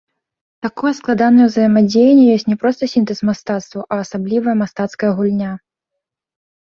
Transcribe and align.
Такое 0.65 0.91
складанае 0.99 1.45
ўзаемадзеянне 1.49 2.25
ёсць 2.37 2.47
не 2.53 2.57
проста 2.65 2.83
сінтэз 2.95 3.19
мастацтваў, 3.29 3.81
а 3.93 4.03
асаблівая 4.05 4.55
мастацкая 4.63 5.11
гульня. 5.21 5.51